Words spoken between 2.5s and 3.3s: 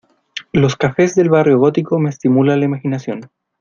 la imaginación.